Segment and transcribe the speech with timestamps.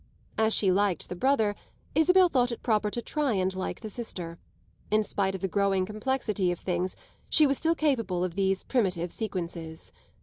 [0.35, 1.53] As she liked the brother
[1.93, 4.39] Isabel thought it proper to try and like the sister:
[4.89, 6.95] in spite of the growing complexity of things
[7.29, 9.91] she was still capable of these primitive sequences.